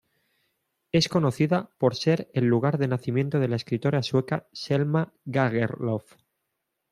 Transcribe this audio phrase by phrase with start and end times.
[0.91, 6.15] Es conocida por ser el lugar de nacimiento de la escritora sueca Selma Lagerlöf.